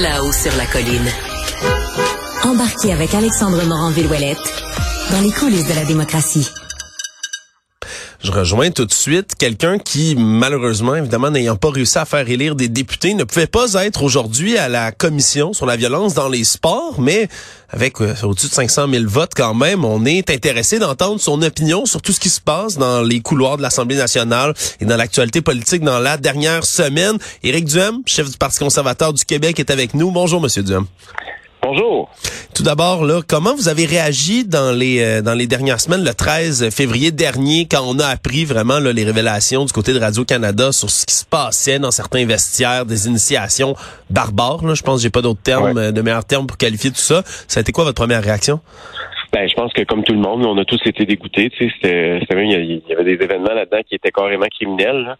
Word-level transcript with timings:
Là-haut 0.00 0.30
sur 0.30 0.54
la 0.56 0.64
colline. 0.66 1.08
Embarquez 2.44 2.92
avec 2.92 3.14
Alexandre 3.14 3.64
Morand-Villouellette 3.64 4.54
dans 5.10 5.20
les 5.20 5.32
coulisses 5.32 5.66
de 5.66 5.74
la 5.74 5.84
démocratie. 5.84 6.52
Je 8.20 8.32
rejoins 8.32 8.72
tout 8.72 8.84
de 8.84 8.92
suite 8.92 9.36
quelqu'un 9.36 9.78
qui, 9.78 10.16
malheureusement, 10.18 10.96
évidemment, 10.96 11.30
n'ayant 11.30 11.54
pas 11.54 11.70
réussi 11.70 11.98
à 11.98 12.04
faire 12.04 12.28
élire 12.28 12.56
des 12.56 12.68
députés, 12.68 13.14
ne 13.14 13.22
pouvait 13.22 13.46
pas 13.46 13.72
être 13.74 14.02
aujourd'hui 14.02 14.58
à 14.58 14.68
la 14.68 14.90
commission 14.90 15.52
sur 15.52 15.66
la 15.66 15.76
violence 15.76 16.14
dans 16.14 16.28
les 16.28 16.42
sports, 16.42 17.00
mais 17.00 17.28
avec 17.70 18.00
euh, 18.00 18.14
au-dessus 18.24 18.48
de 18.48 18.54
500 18.54 18.88
000 18.90 19.04
votes 19.06 19.34
quand 19.36 19.54
même, 19.54 19.84
on 19.84 20.04
est 20.04 20.30
intéressé 20.30 20.80
d'entendre 20.80 21.20
son 21.20 21.40
opinion 21.42 21.86
sur 21.86 22.02
tout 22.02 22.10
ce 22.10 22.18
qui 22.18 22.28
se 22.28 22.40
passe 22.40 22.76
dans 22.76 23.02
les 23.02 23.20
couloirs 23.20 23.56
de 23.56 23.62
l'Assemblée 23.62 23.96
nationale 23.96 24.52
et 24.80 24.84
dans 24.84 24.96
l'actualité 24.96 25.40
politique 25.40 25.84
dans 25.84 26.00
la 26.00 26.16
dernière 26.16 26.64
semaine. 26.64 27.18
Éric 27.44 27.66
Duhem, 27.66 28.02
chef 28.04 28.28
du 28.28 28.36
Parti 28.36 28.58
conservateur 28.58 29.12
du 29.12 29.24
Québec, 29.24 29.60
est 29.60 29.70
avec 29.70 29.94
nous. 29.94 30.10
Bonjour, 30.10 30.40
Monsieur 30.40 30.64
Duhem. 30.64 30.86
Bonjour. 31.72 32.08
Tout 32.54 32.62
d'abord, 32.62 33.04
là, 33.04 33.20
comment 33.28 33.54
vous 33.54 33.68
avez 33.68 33.84
réagi 33.84 34.46
dans 34.46 34.74
les 34.74 35.02
euh, 35.02 35.20
dans 35.20 35.34
les 35.34 35.46
dernières 35.46 35.80
semaines, 35.80 36.02
le 36.02 36.14
13 36.14 36.70
février 36.74 37.10
dernier, 37.10 37.68
quand 37.70 37.82
on 37.84 37.98
a 37.98 38.06
appris 38.06 38.46
vraiment 38.46 38.78
là, 38.78 38.90
les 38.90 39.04
révélations 39.04 39.66
du 39.66 39.72
côté 39.74 39.92
de 39.92 40.00
Radio 40.00 40.24
Canada 40.24 40.72
sur 40.72 40.88
ce 40.88 41.04
qui 41.04 41.14
se 41.14 41.26
passait 41.26 41.78
dans 41.78 41.90
certains 41.90 42.24
vestiaires, 42.24 42.86
des 42.86 43.06
initiations 43.06 43.74
barbares. 44.08 44.64
Là, 44.64 44.72
je 44.72 44.82
pense 44.82 44.96
que 44.96 45.02
j'ai 45.02 45.10
pas 45.10 45.20
d'autres 45.20 45.42
termes, 45.42 45.76
Ouais. 45.76 45.92
de 45.92 46.00
meilleurs 46.00 46.24
termes 46.24 46.46
pour 46.46 46.56
qualifier 46.56 46.90
tout 46.90 46.96
ça. 46.96 47.22
Ça 47.46 47.58
a 47.58 47.60
été 47.60 47.70
quoi 47.72 47.84
votre 47.84 48.00
première 48.00 48.22
réaction? 48.24 48.60
Ben, 49.34 49.46
je 49.46 49.54
pense 49.54 49.70
que 49.74 49.82
comme 49.82 50.02
tout 50.04 50.14
le 50.14 50.20
monde, 50.20 50.46
on 50.46 50.56
a 50.56 50.64
tous 50.64 50.80
été 50.86 51.04
dégoûtés. 51.04 51.50
Tu 51.50 51.66
sais, 51.68 51.74
c'était, 51.76 52.18
c'était 52.22 52.34
même, 52.34 52.46
il 52.46 52.52
y 52.52 52.56
a- 52.56 52.60
il 52.60 52.82
y 52.88 52.92
avait 52.94 53.04
des 53.04 53.22
événements 53.22 53.52
là-dedans 53.52 53.82
qui 53.86 53.94
étaient 53.94 54.10
carrément 54.10 54.46
criminels. 54.58 55.04
là. 55.04 55.16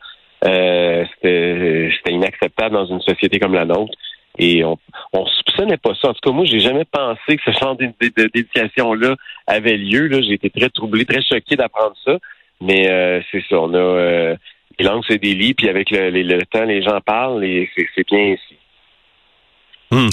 Euh, 0.46 1.04
c'était, 1.14 1.90
c'était 1.98 2.14
inacceptable 2.14 2.74
dans 2.74 2.86
une 2.86 3.00
société 3.02 3.38
comme 3.38 3.52
la 3.54 3.66
nôtre. 3.66 3.92
Et 4.38 4.64
on, 4.64 4.78
on 5.12 5.26
soupçonnait 5.26 5.76
pas 5.76 5.94
ça. 6.00 6.08
En 6.10 6.14
tout 6.14 6.20
cas, 6.22 6.30
moi, 6.30 6.44
j'ai 6.44 6.60
jamais 6.60 6.84
pensé 6.84 7.36
que 7.36 7.52
ce 7.52 7.58
genre 7.58 7.76
d'é- 7.76 7.90
d'é- 8.00 8.28
d'éducation-là 8.32 9.16
avait 9.46 9.76
lieu. 9.76 10.06
Là, 10.06 10.20
j'ai 10.22 10.34
été 10.34 10.50
très 10.50 10.68
troublé, 10.70 11.04
très 11.04 11.22
choqué 11.22 11.56
d'apprendre 11.56 11.96
ça. 12.04 12.18
Mais 12.60 12.90
euh, 12.90 13.20
c'est 13.30 13.42
ça. 13.48 13.58
On 13.60 13.72
a 13.74 13.78
euh, 13.78 14.36
des 14.78 14.84
langues, 14.84 15.04
des 15.08 15.34
lits. 15.34 15.54
Puis 15.54 15.68
avec 15.68 15.90
le, 15.90 16.10
les- 16.10 16.22
le 16.24 16.42
temps, 16.46 16.64
les 16.64 16.82
gens 16.82 17.00
parlent 17.00 17.44
et 17.44 17.68
c'est, 17.76 18.06
bien 18.06 18.32
ainsi. 18.34 18.57
Hmm. 19.90 20.08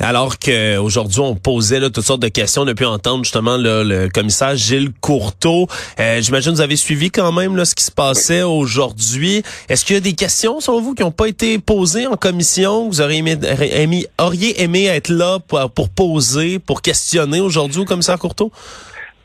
Alors 0.00 0.38
que 0.38 0.78
aujourd'hui 0.78 1.20
on 1.20 1.34
posait 1.34 1.80
là, 1.80 1.90
toutes 1.90 2.04
sortes 2.04 2.22
de 2.22 2.28
questions, 2.28 2.62
on 2.62 2.66
a 2.66 2.74
pu 2.74 2.86
entendre 2.86 3.24
justement 3.24 3.58
là, 3.58 3.84
le 3.84 4.08
commissaire 4.08 4.56
Gilles 4.56 4.90
Courteau. 5.02 5.66
Euh, 6.00 6.22
J'imagine 6.22 6.52
que 6.52 6.56
vous 6.56 6.62
avez 6.62 6.76
suivi 6.76 7.10
quand 7.10 7.30
même 7.32 7.54
là, 7.54 7.66
ce 7.66 7.74
qui 7.74 7.84
se 7.84 7.90
passait 7.92 8.42
aujourd'hui. 8.42 9.42
Est-ce 9.68 9.84
qu'il 9.84 9.94
y 9.94 9.98
a 9.98 10.00
des 10.00 10.14
questions 10.14 10.60
selon 10.60 10.80
vous 10.80 10.94
qui 10.94 11.02
n'ont 11.02 11.10
pas 11.10 11.26
été 11.28 11.58
posées 11.58 12.06
en 12.06 12.16
commission? 12.16 12.88
Vous 12.88 13.02
auriez 13.02 13.18
aimé, 13.18 13.36
aimé- 13.72 14.06
auriez 14.18 14.62
aimé 14.62 14.86
être 14.86 15.10
là 15.10 15.38
pour, 15.46 15.70
pour 15.72 15.90
poser, 15.90 16.58
pour 16.58 16.80
questionner 16.80 17.40
aujourd'hui 17.40 17.80
au 17.82 17.84
commissaire 17.84 18.18
Courteau? 18.18 18.50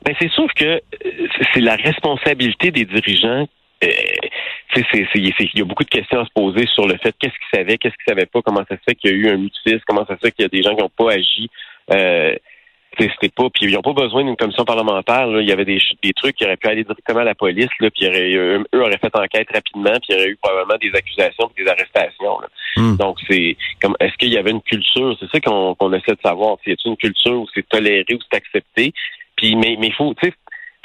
Ben, 0.05 0.13
c'est 0.19 0.29
sûr 0.31 0.47
que 0.53 0.65
euh, 0.65 0.79
c'est- 1.01 1.45
c'est 1.53 1.61
la 1.61 1.75
responsabilité 1.77 2.71
des 2.71 2.83
dirigeants. 2.83 3.47
Il 4.75 5.59
y 5.59 5.61
a 5.61 5.65
beaucoup 5.65 5.83
de 5.83 5.89
questions 5.89 6.19
à 6.19 6.25
se 6.25 6.31
poser 6.33 6.65
sur 6.67 6.87
le 6.87 6.97
fait 6.97 7.13
qu'est-ce 7.19 7.33
qu'ils 7.33 7.59
savaient, 7.59 7.77
qu'est-ce 7.77 7.95
qu'ils 7.95 8.13
savaient 8.13 8.25
pas, 8.25 8.41
comment 8.41 8.63
ça 8.69 8.75
se 8.75 8.81
fait 8.87 8.95
qu'il 8.95 9.11
y 9.11 9.13
a 9.13 9.17
eu 9.17 9.29
un 9.29 9.37
mutisme, 9.37 9.81
comment 9.87 10.05
ça 10.05 10.15
se 10.15 10.19
fait 10.21 10.31
qu'il 10.31 10.43
y 10.43 10.45
a 10.45 10.49
des 10.49 10.63
gens 10.63 10.75
qui 10.75 10.81
n'ont 10.81 10.89
pas 10.89 11.13
agi. 11.13 11.49
Euh, 11.91 12.35
c'était 12.95 13.29
pas, 13.29 13.49
puis 13.49 13.65
ils 13.65 13.73
n'ont 13.73 13.81
pas 13.81 13.93
besoin 13.93 14.23
d'une 14.23 14.35
commission 14.35 14.65
parlementaire. 14.65 15.25
Là. 15.25 15.41
Il 15.41 15.49
y 15.49 15.51
avait 15.51 15.65
des, 15.65 15.79
des 16.03 16.13
trucs 16.13 16.35
qui 16.35 16.45
auraient 16.45 16.57
pu 16.57 16.67
aller 16.67 16.83
directement 16.83 17.21
à 17.21 17.23
la 17.23 17.33
police, 17.33 17.69
là, 17.79 17.89
puis 17.89 18.07
aurait- 18.07 18.35
eux, 18.35 18.63
auraient 18.73 18.99
fait 18.99 19.15
enquête 19.15 19.47
rapidement, 19.51 19.93
puis 19.93 20.09
il 20.09 20.15
y 20.15 20.15
aurait 20.19 20.29
eu 20.29 20.37
probablement 20.41 20.77
des 20.79 20.93
accusations, 20.93 21.49
des 21.57 21.67
arrestations. 21.67 22.39
là. 22.39 22.47
Hmm. 22.77 22.97
Donc 22.97 23.17
c'est 23.27 23.57
comme, 23.81 23.95
est-ce 23.99 24.15
qu'il 24.17 24.31
y 24.31 24.37
avait 24.37 24.51
une 24.51 24.61
culture? 24.61 25.17
C'est 25.19 25.29
ça 25.31 25.39
qu'on 25.39 25.93
essaie 25.93 26.13
de 26.13 26.21
savoir. 26.23 26.57
Y 26.67 26.71
a-t-il 26.73 26.91
une 26.91 26.97
culture 26.97 27.33
où 27.33 27.47
c'est 27.53 27.67
toléré, 27.67 28.05
où 28.11 28.19
c'est 28.31 28.37
accepté? 28.37 28.93
Puis 29.35 29.55
mais 29.55 29.75
mais 29.79 29.87
il 29.87 29.93
faut, 29.93 30.13
tu 30.13 30.29
sais, 30.29 30.35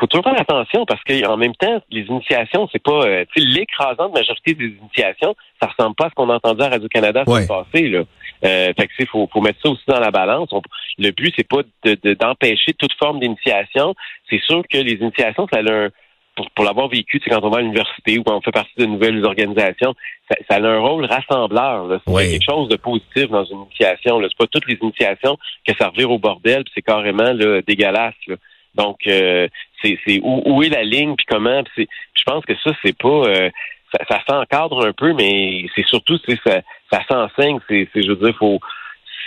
faut 0.00 0.06
toujours 0.06 0.24
faire 0.24 0.40
attention 0.40 0.86
parce 0.86 1.02
qu'en 1.04 1.36
même 1.36 1.54
temps, 1.56 1.80
les 1.90 2.02
initiations, 2.02 2.68
c'est 2.72 2.82
pas, 2.82 3.02
euh, 3.04 3.24
l'écrasante 3.36 4.14
majorité 4.14 4.54
des 4.54 4.74
initiations, 4.80 5.34
ça 5.60 5.68
ressemble 5.68 5.96
pas 5.96 6.06
à 6.06 6.08
ce 6.10 6.14
qu'on 6.14 6.30
a 6.30 6.36
entendu 6.36 6.62
à 6.62 6.68
Radio 6.68 6.88
Canada 6.88 7.24
Ouais. 7.26 7.42
le 7.42 7.46
passé 7.48 7.88
là. 7.88 8.02
Euh, 8.44 8.72
fait 8.78 8.86
que 8.86 9.04
faut, 9.06 9.28
faut 9.32 9.40
mettre 9.40 9.58
ça 9.62 9.70
aussi 9.70 9.82
dans 9.88 9.98
la 10.00 10.10
balance. 10.10 10.48
On- 10.52 10.62
le 10.98 11.10
but 11.10 11.34
c'est 11.36 11.48
pas 11.48 11.62
de- 11.84 11.98
de- 12.02 12.14
d'empêcher 12.14 12.72
toute 12.78 12.92
forme 12.94 13.18
d'initiation. 13.20 13.94
C'est 14.30 14.40
sûr 14.42 14.62
que 14.70 14.78
les 14.78 14.92
initiations, 14.94 15.46
ça 15.52 15.58
a 15.60 15.72
un 15.72 15.88
pour, 16.36 16.48
pour 16.52 16.64
l'avoir 16.64 16.86
vécu, 16.86 17.20
c'est 17.20 17.30
quand 17.30 17.42
on 17.42 17.50
va 17.50 17.58
à 17.58 17.62
l'université 17.62 18.16
ou 18.16 18.22
quand 18.22 18.36
on 18.36 18.40
fait 18.40 18.52
partie 18.52 18.70
de 18.78 18.86
nouvelles 18.86 19.24
organisations, 19.26 19.92
ça, 20.30 20.36
ça 20.48 20.56
a 20.58 20.68
un 20.68 20.78
rôle 20.78 21.04
rassembleur. 21.04 22.00
C'est 22.06 22.12
Oui. 22.12 22.30
quelque 22.30 22.44
chose 22.48 22.68
de 22.68 22.76
positif 22.76 23.28
dans 23.28 23.42
une 23.44 23.62
initiation. 23.62 24.20
C'est 24.22 24.36
pas 24.38 24.46
toutes 24.46 24.68
les 24.68 24.78
initiations 24.80 25.36
que 25.66 25.74
ça 25.76 25.88
revire 25.88 26.12
au 26.12 26.18
bordel, 26.20 26.62
c'est 26.72 26.82
carrément 26.82 27.32
là, 27.32 27.60
dégueulasse. 27.66 28.14
là. 28.28 28.36
Donc, 28.76 28.98
euh, 29.08 29.48
c'est 29.82 29.98
c'est 30.06 30.20
où, 30.22 30.42
où 30.44 30.62
est 30.62 30.68
la 30.68 30.84
ligne, 30.84 31.14
puis 31.16 31.26
comment. 31.28 31.62
Je 31.76 32.24
pense 32.24 32.44
que 32.44 32.54
ça, 32.62 32.72
c'est 32.82 32.96
pas... 32.96 33.08
euh, 33.08 33.50
ça, 33.92 34.04
ça 34.08 34.22
s'encadre 34.28 34.86
un 34.86 34.92
peu, 34.92 35.14
mais 35.14 35.66
c'est 35.74 35.86
surtout, 35.86 36.18
c'est 36.26 36.38
ça, 36.46 36.60
ça 36.92 37.00
s'enseigne. 37.08 37.58
C'est, 37.68 37.88
c'est, 37.92 38.02
je 38.02 38.12
veux 38.12 38.16
dire, 38.16 38.36
faut 38.38 38.60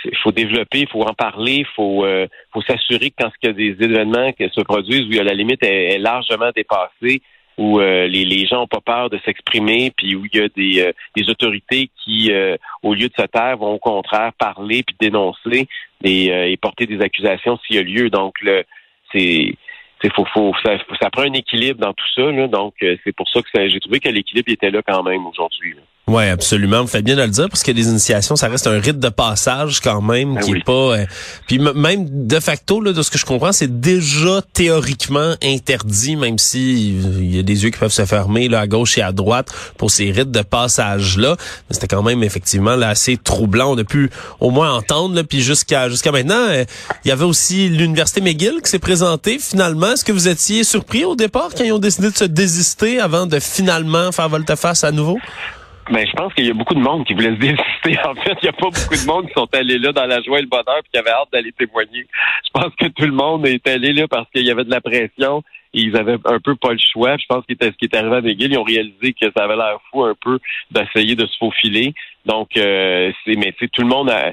il 0.04 0.16
faut 0.18 0.32
développer, 0.32 0.80
il 0.80 0.88
faut 0.88 1.02
en 1.02 1.14
parler, 1.14 1.58
il 1.58 1.66
faut, 1.76 2.04
euh, 2.04 2.26
faut 2.52 2.62
s'assurer 2.62 3.10
que 3.10 3.22
quand 3.22 3.30
il 3.42 3.46
y 3.46 3.50
a 3.50 3.52
des 3.52 3.84
événements 3.84 4.32
qui 4.32 4.48
se 4.48 4.60
produisent 4.62 5.06
où 5.06 5.10
il 5.10 5.16
y 5.16 5.20
a 5.20 5.24
la 5.24 5.34
limite 5.34 5.62
est, 5.64 5.94
est 5.94 5.98
largement 5.98 6.50
dépassée, 6.54 7.22
où 7.58 7.80
euh, 7.80 8.08
les, 8.08 8.24
les 8.24 8.46
gens 8.46 8.56
n'ont 8.56 8.66
pas 8.66 8.80
peur 8.80 9.10
de 9.10 9.20
s'exprimer, 9.24 9.92
puis 9.96 10.16
où 10.16 10.24
il 10.24 10.40
y 10.40 10.42
a 10.42 10.48
des, 10.48 10.80
euh, 10.80 10.92
des 11.14 11.28
autorités 11.30 11.88
qui, 12.02 12.32
euh, 12.32 12.56
au 12.82 12.94
lieu 12.94 13.08
de 13.08 13.14
se 13.16 13.26
taire, 13.26 13.58
vont 13.58 13.74
au 13.74 13.78
contraire 13.78 14.32
parler 14.38 14.82
puis 14.82 14.96
dénoncer 14.98 15.68
et, 16.02 16.32
euh, 16.32 16.50
et 16.50 16.56
porter 16.56 16.86
des 16.86 17.00
accusations 17.00 17.58
s'il 17.58 17.76
y 17.76 17.78
a 17.78 17.82
lieu. 17.82 18.10
Donc, 18.10 18.34
c'est 19.12 19.54
faut, 20.10 20.24
faut, 20.32 20.52
ça, 20.64 20.78
ça 21.00 21.10
prend 21.10 21.22
un 21.22 21.32
équilibre 21.32 21.80
dans 21.80 21.92
tout 21.92 22.04
ça. 22.14 22.22
Là, 22.22 22.48
donc, 22.48 22.74
euh, 22.82 22.96
c'est 23.04 23.14
pour 23.14 23.28
ça 23.28 23.40
que 23.42 23.68
j'ai 23.68 23.80
trouvé 23.80 24.00
que 24.00 24.08
l'équilibre 24.08 24.50
était 24.50 24.70
là 24.70 24.82
quand 24.86 25.02
même 25.02 25.26
aujourd'hui. 25.26 25.76
Oui, 26.08 26.24
absolument. 26.24 26.82
Vous 26.82 26.88
faites 26.88 27.04
bien 27.04 27.14
de 27.14 27.22
le 27.22 27.28
dire 27.28 27.48
parce 27.48 27.62
que 27.62 27.70
les 27.70 27.86
initiations, 27.86 28.34
ça 28.34 28.48
reste 28.48 28.66
un 28.66 28.80
rite 28.80 28.98
de 28.98 29.08
passage 29.08 29.80
quand 29.80 30.02
même, 30.02 30.34
Ben 30.34 30.40
qui 30.42 30.50
oui. 30.50 30.58
est 30.58 30.64
pas. 30.64 30.72
euh, 30.72 31.06
puis 31.46 31.60
même 31.60 32.26
de 32.26 32.40
facto, 32.40 32.80
là, 32.80 32.92
de 32.92 33.02
ce 33.02 33.10
que 33.10 33.18
je 33.18 33.24
comprends, 33.24 33.52
c'est 33.52 33.80
déjà 33.80 34.42
théoriquement 34.52 35.34
interdit, 35.44 36.16
même 36.16 36.38
si 36.38 36.88
il 36.98 37.36
y 37.36 37.38
a 37.38 37.44
des 37.44 37.62
yeux 37.62 37.70
qui 37.70 37.78
peuvent 37.78 37.92
se 37.92 38.04
fermer 38.04 38.48
là 38.48 38.60
à 38.60 38.66
gauche 38.66 38.98
et 38.98 39.02
à 39.02 39.12
droite 39.12 39.48
pour 39.78 39.92
ces 39.92 40.10
rites 40.10 40.32
de 40.32 40.42
passage 40.42 41.18
là. 41.18 41.36
Mais 41.70 41.74
c'était 41.74 41.86
quand 41.86 42.02
même 42.02 42.24
effectivement 42.24 42.74
là, 42.74 42.88
assez 42.88 43.16
troublant. 43.16 43.72
On 43.72 43.78
a 43.78 43.84
pu 43.84 44.10
au 44.40 44.50
moins 44.50 44.72
entendre. 44.74 45.14
Là, 45.14 45.22
puis 45.22 45.40
jusqu'à 45.40 45.88
jusqu'à 45.88 46.10
maintenant, 46.10 46.34
euh, 46.48 46.64
il 47.04 47.08
y 47.08 47.12
avait 47.12 47.24
aussi 47.24 47.68
l'université 47.68 48.20
McGill 48.20 48.60
qui 48.64 48.68
s'est 48.70 48.80
présentée. 48.80 49.38
Finalement, 49.38 49.92
est-ce 49.92 50.04
que 50.04 50.12
vous 50.12 50.26
étiez 50.26 50.64
surpris 50.64 51.04
au 51.04 51.14
départ 51.14 51.50
quand 51.56 51.62
ils 51.62 51.72
ont 51.72 51.78
décidé 51.78 52.10
de 52.10 52.16
se 52.16 52.24
désister 52.24 52.98
avant 52.98 53.26
de 53.26 53.38
finalement 53.38 54.10
faire 54.10 54.28
volte-face 54.28 54.82
à 54.82 54.90
nouveau? 54.90 55.16
Ben, 55.90 56.06
je 56.06 56.12
pense 56.12 56.32
qu'il 56.34 56.46
y 56.46 56.50
a 56.50 56.54
beaucoup 56.54 56.74
de 56.74 56.80
monde 56.80 57.04
qui 57.04 57.12
voulait 57.12 57.34
se 57.34 57.40
désister. 57.40 57.98
En 58.06 58.14
fait, 58.14 58.36
il 58.40 58.44
n'y 58.44 58.48
a 58.48 58.52
pas 58.52 58.70
beaucoup 58.70 58.94
de 58.94 59.06
monde 59.06 59.26
qui 59.26 59.32
sont 59.34 59.48
allés 59.52 59.78
là 59.78 59.92
dans 59.92 60.06
la 60.06 60.22
joie 60.22 60.38
et 60.38 60.42
le 60.42 60.48
bonheur 60.48 60.80
puis 60.82 60.90
qui 60.92 60.98
avaient 60.98 61.10
hâte 61.10 61.28
d'aller 61.32 61.52
témoigner. 61.52 62.06
Je 62.44 62.50
pense 62.52 62.74
que 62.76 62.86
tout 62.86 63.04
le 63.04 63.12
monde 63.12 63.46
est 63.46 63.66
allé 63.66 63.92
là 63.92 64.06
parce 64.08 64.30
qu'il 64.30 64.46
y 64.46 64.50
avait 64.50 64.64
de 64.64 64.70
la 64.70 64.80
pression 64.80 65.42
ils 65.72 65.96
avaient 65.96 66.18
un 66.24 66.38
peu 66.38 66.54
pas 66.54 66.72
le 66.72 66.78
choix. 66.78 67.16
Je 67.16 67.26
pense 67.26 67.44
que 67.46 67.54
ce 67.58 67.70
qui 67.70 67.86
est 67.86 67.96
arrivé 67.96 68.16
à 68.16 68.20
McGill, 68.20 68.52
ils 68.52 68.58
ont 68.58 68.62
réalisé 68.62 69.14
que 69.14 69.30
ça 69.36 69.44
avait 69.44 69.56
l'air 69.56 69.78
fou 69.90 70.04
un 70.04 70.14
peu 70.20 70.38
d'essayer 70.70 71.14
de 71.14 71.26
se 71.26 71.36
faufiler. 71.38 71.94
Donc, 72.26 72.56
euh, 72.56 73.10
c'est 73.24 73.36
mais 73.36 73.52
tout 73.52 73.82
le 73.82 73.88
monde 73.88 74.10
a 74.10 74.32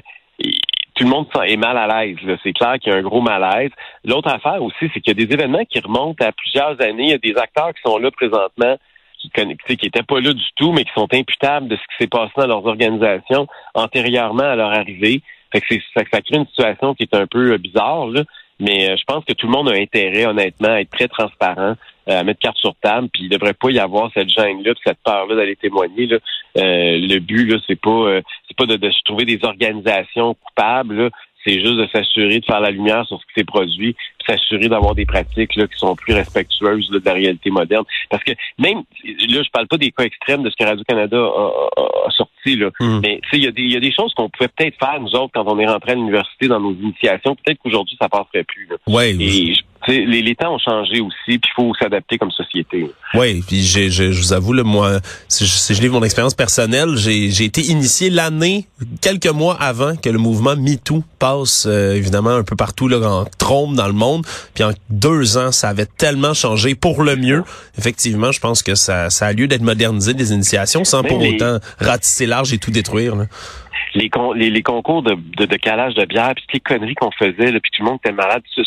tout 0.94 1.04
le 1.04 1.10
monde 1.10 1.26
est 1.46 1.56
mal 1.56 1.78
à 1.78 1.86
l'aise. 2.04 2.18
C'est 2.42 2.52
clair 2.52 2.74
qu'il 2.78 2.92
y 2.92 2.94
a 2.94 2.98
un 2.98 3.02
gros 3.02 3.22
malaise. 3.22 3.70
L'autre 4.04 4.28
affaire 4.28 4.62
aussi, 4.62 4.90
c'est 4.92 5.00
qu'il 5.00 5.18
y 5.18 5.22
a 5.22 5.26
des 5.26 5.32
événements 5.32 5.64
qui 5.64 5.80
remontent 5.80 6.24
à 6.24 6.32
plusieurs 6.32 6.80
années. 6.82 7.04
Il 7.04 7.10
y 7.10 7.14
a 7.14 7.18
des 7.18 7.36
acteurs 7.36 7.72
qui 7.72 7.80
sont 7.82 7.96
là 7.98 8.10
présentement 8.10 8.76
qui 9.20 9.76
qui 9.76 9.86
étaient 9.86 10.02
pas 10.02 10.20
là 10.20 10.32
du 10.32 10.44
tout, 10.56 10.72
mais 10.72 10.84
qui 10.84 10.92
sont 10.94 11.08
imputables 11.12 11.68
de 11.68 11.76
ce 11.76 11.80
qui 11.80 12.02
s'est 12.02 12.08
passé 12.08 12.32
dans 12.36 12.46
leurs 12.46 12.66
organisations 12.66 13.46
antérieurement 13.74 14.44
à 14.44 14.56
leur 14.56 14.70
arrivée. 14.70 15.22
Fait 15.52 15.60
que 15.60 15.74
ça, 15.94 16.02
ça 16.12 16.20
crée 16.20 16.36
une 16.36 16.46
situation 16.46 16.94
qui 16.94 17.04
est 17.04 17.14
un 17.14 17.26
peu 17.26 17.52
euh, 17.52 17.58
bizarre, 17.58 18.06
là. 18.06 18.24
Mais 18.60 18.90
euh, 18.90 18.96
je 18.96 19.04
pense 19.04 19.24
que 19.24 19.32
tout 19.32 19.46
le 19.46 19.52
monde 19.52 19.70
a 19.70 19.72
intérêt, 19.72 20.26
honnêtement, 20.26 20.68
à 20.68 20.80
être 20.80 20.90
très 20.90 21.08
transparent, 21.08 21.74
euh, 22.08 22.20
à 22.20 22.22
mettre 22.22 22.40
carte 22.40 22.58
sur 22.58 22.74
table, 22.76 23.08
puis 23.12 23.24
il 23.24 23.28
devrait 23.30 23.54
pas 23.54 23.70
y 23.70 23.78
avoir 23.78 24.10
cette 24.12 24.28
gêne-là, 24.28 24.74
cette 24.84 24.98
peur-là 25.02 25.34
d'aller 25.34 25.56
témoigner. 25.56 26.06
Là. 26.06 26.18
le 26.56 27.18
but, 27.18 27.46
là, 27.46 27.58
c'est 27.66 27.80
pas 27.80 28.20
c'est 28.46 28.56
pas 28.56 28.66
de, 28.66 28.76
de, 28.76 28.90
se 28.90 29.02
trouver 29.04 29.24
des 29.24 29.40
organisations 29.42 30.34
coupables. 30.34 31.04
Là 31.04 31.10
c'est 31.44 31.54
juste 31.54 31.76
de 31.76 31.86
s'assurer 31.92 32.40
de 32.40 32.44
faire 32.44 32.60
la 32.60 32.70
lumière 32.70 33.06
sur 33.06 33.20
ce 33.20 33.26
qui 33.26 33.32
s'est 33.36 33.44
produit, 33.44 33.96
s'assurer 34.26 34.68
d'avoir 34.68 34.94
des 34.94 35.06
pratiques 35.06 35.56
là, 35.56 35.66
qui 35.66 35.78
sont 35.78 35.96
plus 35.96 36.14
respectueuses 36.14 36.90
de 36.90 37.00
la 37.04 37.14
réalité 37.14 37.50
moderne. 37.50 37.84
Parce 38.10 38.22
que 38.24 38.32
même 38.58 38.82
là, 39.04 39.42
je 39.42 39.50
parle 39.50 39.66
pas 39.66 39.78
des 39.78 39.90
cas 39.90 40.04
extrêmes 40.04 40.42
de 40.42 40.50
ce 40.50 40.56
que 40.56 40.64
Radio-Canada 40.64 41.18
a, 41.18 42.10
sorti, 42.10 42.56
là, 42.56 42.70
hmm. 42.80 43.00
mais 43.02 43.20
il 43.32 43.44
y, 43.44 43.46
a 43.46 43.50
des, 43.50 43.62
y 43.62 43.76
a 43.76 43.80
des 43.80 43.92
choses 43.92 44.12
qu'on 44.14 44.28
pouvait 44.28 44.48
peut-être 44.48 44.76
faire, 44.78 45.00
nous 45.00 45.14
autres, 45.14 45.30
quand 45.34 45.44
on 45.46 45.58
est 45.58 45.66
rentré 45.66 45.92
à 45.92 45.94
l'université 45.94 46.48
dans 46.48 46.60
nos 46.60 46.72
initiations. 46.72 47.36
Peut-être 47.36 47.58
qu'aujourd'hui, 47.62 47.96
ça 48.00 48.08
passerait 48.08 48.44
plus. 48.44 48.66
Là. 48.68 48.76
Ouais, 48.86 49.14
les, 49.90 50.22
les, 50.22 50.34
temps 50.34 50.54
ont 50.54 50.58
changé 50.58 51.00
aussi, 51.00 51.38
puis 51.38 51.40
il 51.44 51.54
faut 51.54 51.72
s'adapter 51.80 52.18
comme 52.18 52.30
société. 52.30 52.90
Oui, 53.14 53.42
puis 53.46 53.64
je, 53.64 54.10
vous 54.10 54.32
avoue, 54.32 54.52
là, 54.52 54.62
moi, 54.62 55.00
si 55.28 55.46
je, 55.46 55.50
si 55.50 55.74
je 55.74 55.80
livre 55.82 55.94
mon 55.94 56.04
expérience 56.04 56.34
personnelle, 56.34 56.96
j'ai 56.96 57.44
été 57.44 57.60
initié 57.62 58.10
l'année, 58.10 58.66
quelques 59.00 59.26
mois 59.26 59.56
avant 59.60 59.96
que 59.96 60.08
le 60.08 60.18
mouvement 60.18 60.56
MeToo 60.56 61.02
passe, 61.18 61.66
euh, 61.68 61.94
évidemment, 61.94 62.30
un 62.30 62.44
peu 62.44 62.56
partout 62.56 62.88
là, 62.88 62.98
en 63.00 63.24
trombe 63.38 63.74
dans 63.74 63.86
le 63.86 63.92
monde. 63.92 64.24
Puis 64.54 64.64
en 64.64 64.72
deux 64.88 65.36
ans, 65.36 65.52
ça 65.52 65.68
avait 65.68 65.86
tellement 65.86 66.34
changé 66.34 66.74
pour 66.74 67.02
le 67.02 67.16
mieux. 67.16 67.42
Effectivement, 67.78 68.32
je 68.32 68.40
pense 68.40 68.62
que 68.62 68.74
ça, 68.74 69.10
ça 69.10 69.26
a 69.26 69.32
lieu 69.32 69.48
d'être 69.48 69.62
modernisé 69.62 70.14
des 70.14 70.32
initiations 70.32 70.84
sans 70.84 71.02
pour 71.02 71.20
autant 71.20 71.58
ratisser 71.78 72.26
large 72.26 72.52
et 72.52 72.58
tout 72.58 72.70
détruire. 72.70 73.16
Là 73.16 73.26
les, 73.94 74.10
les, 74.36 74.50
les, 74.50 74.62
concours 74.62 75.02
de, 75.02 75.16
de, 75.36 75.46
de, 75.46 75.56
calage 75.56 75.94
de 75.94 76.04
bière, 76.04 76.32
puis 76.34 76.44
les 76.54 76.60
conneries 76.60 76.94
qu'on 76.94 77.10
faisait, 77.10 77.50
là, 77.50 77.60
puis 77.60 77.70
tout 77.72 77.82
le 77.82 77.90
monde 77.90 77.98
était 78.04 78.12
malade. 78.12 78.42
Je, 78.56 78.62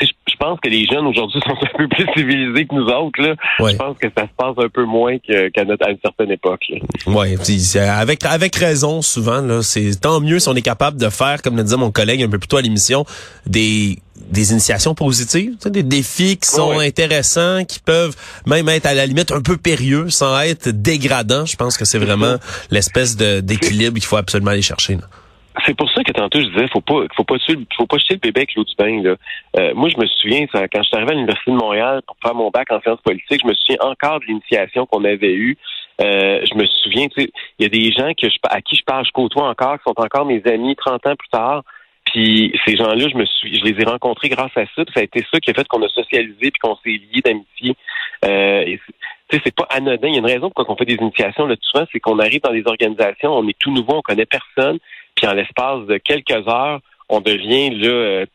je 0.00 0.36
pense 0.38 0.60
que 0.60 0.68
les 0.68 0.86
jeunes 0.86 1.06
aujourd'hui 1.06 1.40
sont 1.46 1.56
un 1.56 1.78
peu 1.78 1.88
plus 1.88 2.06
civilisés 2.14 2.66
que 2.66 2.74
nous 2.74 2.86
autres. 2.86 3.20
Là. 3.22 3.34
Je 3.58 3.76
pense 3.76 3.96
que 3.98 4.08
ça 4.16 4.24
se 4.24 4.34
passe 4.36 4.54
un 4.58 4.68
peu 4.68 4.84
moins 4.84 5.18
qu'à 5.18 5.64
notre 5.64 5.86
à 5.86 5.90
une 5.90 5.98
certaine 6.02 6.30
époque. 6.30 6.64
Oui, 7.06 7.36
avec 7.78 8.24
avec 8.24 8.56
raison 8.56 9.02
souvent. 9.02 9.40
Là, 9.40 9.62
c'est 9.62 10.00
tant 10.00 10.20
mieux 10.20 10.38
si 10.38 10.48
on 10.48 10.54
est 10.54 10.62
capable 10.62 10.98
de 10.98 11.08
faire, 11.08 11.42
comme 11.42 11.56
le 11.56 11.62
disait 11.62 11.76
mon 11.76 11.90
collègue 11.90 12.22
un 12.22 12.28
peu 12.28 12.38
plus 12.38 12.48
tôt 12.48 12.56
à 12.56 12.62
l'émission, 12.62 13.04
des 13.46 13.98
des 14.30 14.52
initiations 14.52 14.94
positives, 14.94 15.56
des 15.66 15.82
défis 15.82 16.38
qui 16.38 16.48
sont 16.48 16.78
intéressants, 16.78 17.64
qui 17.64 17.80
peuvent 17.80 18.16
même 18.46 18.68
être 18.68 18.86
à 18.86 18.94
la 18.94 19.06
limite 19.06 19.32
un 19.32 19.42
peu 19.42 19.56
périlleux 19.56 20.10
sans 20.10 20.40
être 20.40 20.68
dégradants. 20.70 21.46
Je 21.46 21.56
pense 21.56 21.76
que 21.76 21.84
c'est 21.84 21.98
vraiment 21.98 22.36
l'espèce 22.70 23.16
d'équilibre 23.16 23.94
qu'il 23.94 24.04
faut 24.04 24.16
absolument 24.16 24.50
aller 24.50 24.62
chercher. 24.62 24.98
C'est 25.64 25.74
pour 25.74 25.90
ça 25.90 26.02
que 26.02 26.12
tantôt 26.12 26.38
je 26.40 26.46
disais, 26.46 26.68
faut 26.68 26.80
pas, 26.80 27.04
faut 27.16 27.24
pas, 27.24 27.36
faut 27.76 27.86
pas 27.86 27.98
jeter 27.98 28.14
le 28.14 28.20
bébé 28.20 28.40
avec 28.40 28.54
l'eau 28.54 28.64
du 28.64 28.74
bain. 28.76 29.02
Là. 29.02 29.16
Euh, 29.56 29.72
moi, 29.74 29.88
je 29.88 29.98
me 29.98 30.06
souviens, 30.06 30.46
quand 30.52 30.66
je 30.74 30.82
suis 30.82 30.96
arrivé 30.96 31.12
à 31.12 31.14
l'université 31.14 31.50
de 31.50 31.56
Montréal 31.56 32.02
pour 32.06 32.16
faire 32.22 32.34
mon 32.34 32.50
bac 32.50 32.70
en 32.70 32.80
sciences 32.80 33.00
politiques, 33.00 33.40
je 33.42 33.48
me 33.48 33.54
souviens 33.54 33.78
encore 33.80 34.20
de 34.20 34.26
l'initiation 34.26 34.84
qu'on 34.86 35.04
avait 35.04 35.32
eue. 35.32 35.56
Euh, 36.02 36.44
je 36.44 36.54
me 36.54 36.66
souviens, 36.66 37.06
il 37.16 37.30
y 37.58 37.64
a 37.64 37.68
des 37.68 37.90
gens 37.92 38.12
que 38.20 38.28
je, 38.28 38.36
à 38.50 38.60
qui 38.60 38.76
je 38.76 38.84
parle, 38.84 39.06
je 39.06 39.12
côtoie 39.12 39.48
encore, 39.48 39.78
qui 39.78 39.84
sont 39.86 39.94
encore 39.96 40.26
mes 40.26 40.42
amis 40.44 40.76
30 40.76 41.06
ans 41.06 41.16
plus 41.16 41.28
tard. 41.28 41.62
Puis 42.06 42.58
ces 42.64 42.76
gens-là, 42.76 43.08
je 43.08 43.16
me 43.16 43.24
suis, 43.26 43.58
je 43.58 43.64
les 43.64 43.80
ai 43.80 43.84
rencontrés 43.84 44.28
grâce 44.28 44.56
à 44.56 44.64
ça. 44.74 44.84
ça 44.94 45.00
a 45.00 45.02
été 45.02 45.24
ça 45.30 45.40
qui 45.40 45.50
a 45.50 45.54
fait 45.54 45.66
qu'on 45.68 45.82
a 45.82 45.88
socialisé 45.88 46.50
puis 46.50 46.60
qu'on 46.62 46.76
s'est 46.76 46.90
liés 46.90 47.20
d'amitié. 47.24 47.74
Euh, 48.24 48.76
sais, 49.30 49.40
c'est 49.44 49.54
pas 49.54 49.66
anodin. 49.70 50.08
Il 50.08 50.14
y 50.14 50.16
a 50.16 50.20
une 50.20 50.26
raison 50.26 50.50
pourquoi 50.50 50.74
on 50.74 50.76
fait 50.76 50.84
des 50.84 50.94
initiations. 50.94 51.46
Là, 51.46 51.56
souvent, 51.60 51.86
c'est 51.92 52.00
qu'on 52.00 52.18
arrive 52.18 52.40
dans 52.40 52.52
des 52.52 52.66
organisations, 52.66 53.32
on 53.32 53.46
est 53.48 53.58
tout 53.58 53.72
nouveau, 53.72 53.96
on 53.96 54.02
connaît 54.02 54.26
personne, 54.26 54.78
puis 55.14 55.26
en 55.26 55.32
l'espace 55.32 55.86
de 55.86 55.98
quelques 55.98 56.46
heures, 56.48 56.80
on 57.08 57.20
devient 57.20 57.70
là, 57.70 57.88
euh, 57.88 58.26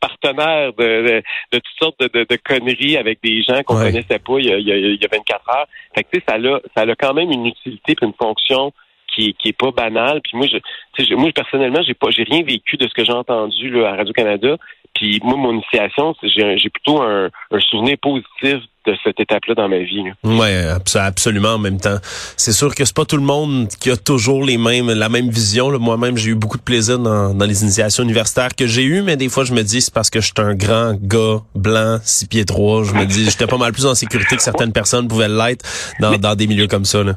partenaire 0.00 0.72
de, 0.74 1.22
de, 1.52 1.58
toutes 1.58 1.78
sortes 1.78 2.00
de, 2.00 2.26
de, 2.28 2.36
conneries 2.36 2.96
avec 2.96 3.20
des 3.22 3.42
gens 3.42 3.62
qu'on 3.62 3.76
connaissait 3.76 4.18
pas 4.18 4.38
il 4.38 4.46
y, 4.46 4.52
a, 4.52 4.58
il, 4.58 4.98
y 5.00 5.04
a, 5.04 5.08
24 5.10 5.48
heures. 5.50 5.66
Fait 5.94 6.04
que, 6.04 6.18
ça 6.28 6.34
a, 6.34 6.60
ça 6.76 6.82
a 6.82 6.94
quand 6.96 7.14
même 7.14 7.30
une 7.30 7.46
utilité 7.46 7.92
et 7.92 8.04
une 8.04 8.14
fonction 8.14 8.72
qui, 9.14 9.34
qui 9.34 9.48
est 9.48 9.58
pas 9.58 9.70
banal. 9.70 10.20
Puis 10.22 10.36
moi, 10.36 10.46
je, 10.46 11.14
moi 11.14 11.30
personnellement, 11.34 11.82
j'ai 11.86 11.94
pas, 11.94 12.10
j'ai 12.10 12.24
rien 12.24 12.42
vécu 12.42 12.76
de 12.76 12.86
ce 12.86 12.94
que 12.94 13.04
j'ai 13.04 13.12
entendu 13.12 13.70
là, 13.70 13.90
à 13.92 13.96
Radio 13.96 14.12
Canada. 14.12 14.56
Puis 14.94 15.20
moi, 15.22 15.36
mon 15.36 15.52
initiation, 15.52 16.14
j'ai 16.22 16.70
plutôt 16.70 17.00
un, 17.00 17.30
un 17.52 17.60
souvenir 17.60 17.96
positif 18.02 18.58
de 18.86 18.96
cette 19.04 19.20
étape-là 19.20 19.54
dans 19.54 19.68
ma 19.68 19.78
vie. 19.78 20.02
Oui, 20.24 20.48
absolument 20.94 21.50
en 21.50 21.58
même 21.58 21.78
temps. 21.78 21.98
C'est 22.36 22.52
sûr 22.52 22.74
que 22.74 22.84
c'est 22.84 22.96
pas 22.96 23.04
tout 23.04 23.16
le 23.16 23.22
monde 23.22 23.68
qui 23.80 23.90
a 23.90 23.96
toujours 23.96 24.44
les 24.44 24.56
mêmes 24.56 24.90
la 24.90 25.08
même 25.08 25.28
vision. 25.28 25.78
Moi-même, 25.78 26.16
j'ai 26.16 26.30
eu 26.30 26.34
beaucoup 26.34 26.56
de 26.56 26.62
plaisir 26.62 26.98
dans, 26.98 27.34
dans 27.34 27.44
les 27.44 27.62
initiations 27.62 28.02
universitaires 28.02 28.54
que 28.56 28.66
j'ai 28.66 28.82
eues, 28.82 29.02
mais 29.02 29.16
des 29.16 29.28
fois 29.28 29.44
je 29.44 29.52
me 29.52 29.62
dis 29.62 29.80
c'est 29.80 29.94
parce 29.94 30.10
que 30.10 30.20
je 30.20 30.26
suis 30.26 30.34
un 30.38 30.54
grand 30.54 30.94
gars 31.00 31.40
blanc, 31.54 31.98
six 32.02 32.26
pieds 32.26 32.44
trois. 32.44 32.82
Je 32.84 32.94
me 32.94 33.04
dis 33.04 33.26
j'étais 33.26 33.46
pas 33.46 33.58
mal 33.58 33.72
plus 33.72 33.86
en 33.86 33.94
sécurité 33.94 34.34
que 34.36 34.42
certaines 34.42 34.72
personnes 34.72 35.08
pouvaient 35.08 35.28
l'être 35.28 35.64
dans, 36.00 36.16
dans 36.16 36.34
des 36.34 36.46
milieux 36.46 36.66
comme 36.66 36.84
ça. 36.84 37.04
Là. 37.04 37.12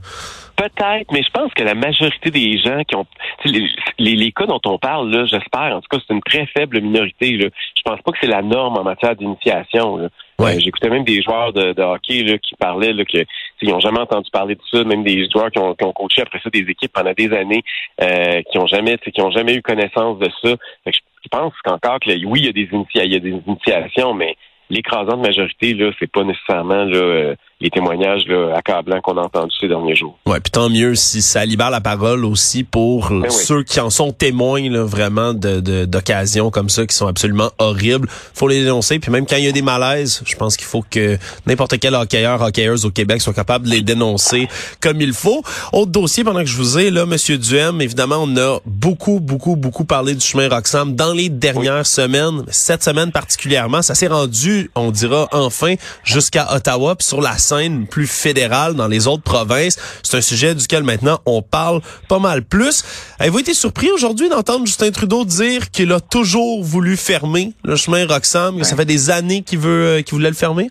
Peut-être, 0.56 1.12
mais 1.12 1.24
je 1.24 1.32
pense 1.32 1.52
que 1.54 1.64
la 1.64 1.74
majorité 1.74 2.30
des 2.30 2.58
gens 2.60 2.84
qui 2.84 2.96
ont 2.96 3.06
les, 3.46 4.16
les, 4.16 4.32
cas 4.32 4.46
dont 4.46 4.62
on 4.66 4.78
parle, 4.78 5.10
là, 5.10 5.26
j'espère, 5.26 5.76
en 5.76 5.82
tout 5.82 5.88
cas, 5.90 5.98
c'est 6.06 6.14
une 6.14 6.22
très 6.22 6.46
faible 6.46 6.80
minorité. 6.80 7.32
Là. 7.38 7.50
Je 7.76 7.82
pense 7.84 8.00
pas 8.02 8.12
que 8.12 8.18
c'est 8.22 8.28
la 8.28 8.44
norme 8.44 8.78
en 8.78 8.84
matière 8.84 9.16
d'initiation. 9.16 10.10
Ouais. 10.40 10.56
Euh, 10.56 10.60
j'écoutais 10.60 10.90
même 10.90 11.04
des 11.04 11.22
joueurs 11.22 11.54
de, 11.54 11.82
hockey 11.82 12.24
là, 12.24 12.38
qui 12.38 12.56
parlaient 12.56 12.94
là, 12.94 13.04
que 13.04 13.18
ils 13.62 13.70
n'ont 13.70 13.80
jamais 13.80 14.00
entendu 14.00 14.30
parler 14.32 14.56
de 14.56 14.62
ça, 14.72 14.84
même 14.84 15.04
des 15.04 15.28
joueurs 15.30 15.50
qui 15.50 15.60
ont, 15.60 15.74
qui 15.74 15.86
ont 15.86 15.94
coaché 15.94 16.22
après 16.22 16.40
ça 16.44 16.50
des 16.50 16.66
équipes 16.68 16.92
pendant 16.94 17.14
des 17.14 17.32
années, 17.32 17.64
euh, 18.02 18.42
qui 18.52 18.58
ont 18.58 18.68
jamais 18.68 18.98
qui 18.98 19.22
ont 19.22 19.32
jamais 19.32 19.56
eu 19.56 19.62
connaissance 19.62 20.20
de 20.20 20.30
ça. 20.44 20.56
je, 20.86 21.00
pense 21.32 21.54
qu'encore 21.64 22.00
que 22.00 22.10
oui, 22.26 22.42
il 22.42 22.46
y 22.46 22.50
a 22.50 22.52
des 22.52 22.70
il 22.96 23.14
y 23.14 23.16
a 23.16 23.20
des 23.20 23.42
initiations, 23.48 24.14
mais 24.14 24.36
l'écrasante 24.70 25.22
majorité, 25.22 25.74
là, 25.74 25.92
c'est 26.00 26.12
pas 26.12 26.24
nécessairement 26.24 26.84
là, 26.84 26.98
euh, 26.98 27.36
les 27.63 27.69
témoignages 27.69 28.24
là, 28.27 28.56
accablants 28.57 29.00
qu'on 29.00 29.18
a 29.18 29.21
entendus 29.21 29.56
ces 29.60 29.69
derniers 29.69 29.95
jours. 29.95 30.19
Ouais, 30.25 30.42
puis 30.42 30.51
tant 30.51 30.69
mieux 30.69 30.95
si 30.95 31.21
ça 31.21 31.45
libère 31.45 31.71
la 31.71 31.80
parole 31.80 32.25
aussi 32.25 32.65
pour 32.65 33.10
ben 33.10 33.30
ceux 33.30 33.63
qui 33.63 33.80
en 33.80 33.89
sont 33.89 34.12
témoins 34.12 34.69
là, 34.69 34.83
vraiment 34.83 35.33
de 35.33 35.85
d'occasions 35.85 36.52
comme 36.52 36.68
ça 36.68 36.85
qui 36.85 36.94
sont 36.94 37.07
absolument 37.07 37.52
horribles. 37.59 38.09
Faut 38.33 38.49
les 38.49 38.64
dénoncer. 38.64 38.99
Puis 38.99 39.11
même 39.11 39.26
quand 39.26 39.38
il 39.38 39.45
y 39.45 39.47
a 39.47 39.54
des 39.54 39.61
malaises, 39.61 40.21
je 40.26 40.35
pense 40.35 40.57
qu'il 40.57 40.68
faut 40.68 40.83
que 40.88 41.18
n'importe 41.45 41.80
quel 41.80 41.95
hockeyeur, 41.95 42.42
hockeyeuse 42.42 42.85
au 42.85 42.92
Québec 42.92 43.21
soit 43.21 43.33
capable 43.33 43.66
de 43.66 43.71
les 43.71 43.81
dénoncer 43.81 44.49
comme 44.81 44.99
il 44.99 45.14
faut. 45.14 45.42
Autre 45.71 45.92
dossier 45.92 46.26
pendant 46.26 46.42
que 46.42 46.47
je 46.47 46.57
vous 46.57 46.78
ai 46.78 46.92
là, 46.92 47.06
Monsieur 47.06 47.38
Duhem, 47.38 47.80
évidemment, 47.80 48.18
on 48.19 48.35
a 48.35 48.59
beaucoup, 48.66 49.21
beaucoup, 49.21 49.56
beaucoup 49.56 49.85
parlé 49.85 50.16
du 50.16 50.26
chemin 50.26 50.49
Roxham 50.49 50.95
dans 50.95 51.14
les 51.14 51.30
dernières 51.30 51.88
semaines. 51.88 52.44
Cette 52.49 52.83
semaine 52.83 53.14
particulièrement, 53.14 53.81
ça 53.81 53.95
s'est 53.95 54.07
rendu, 54.07 54.69
on 54.76 54.92
dira 54.92 55.30
enfin, 55.31 55.76
jusqu'à 56.04 56.54
Ottawa, 56.54 56.95
puis 56.95 57.07
sur 57.07 57.21
la 57.21 57.38
scène 57.38 57.53
plus 57.90 58.07
fédérale 58.07 58.76
dans 58.76 58.88
les 58.88 59.07
autres 59.07 59.24
provinces. 59.24 59.78
C'est 60.02 60.18
un 60.18 60.22
sujet 60.22 60.56
duquel 60.56 60.83
maintenant 60.83 61.19
on 61.26 61.42
parle 61.42 61.81
pas 62.07 62.19
mal 62.19 62.44
plus. 62.44 62.83
Avez-vous 63.19 63.40
été 63.40 63.54
surpris 63.54 63.92
aujourd'hui 63.92 64.30
d'entendre 64.30 64.66
Justin 64.66 64.92
Trudeau 64.92 65.26
dire 65.26 65.72
qu'il 65.72 65.92
a 65.92 66.00
toujours 66.00 66.64
voulu 66.64 66.98
fermer 66.98 67.54
le 67.64 67.76
chemin 67.76 68.06
Roxham, 68.06 68.60
que 68.60 68.66
ça 68.66 68.76
fait 68.76 68.86
des 68.86 69.10
années 69.10 69.42
qu'il 69.42 69.60
veut 69.60 69.86
euh, 69.86 70.02
qu'il 70.02 70.16
voulait 70.16 70.30
le 70.30 70.36
fermer? 70.36 70.69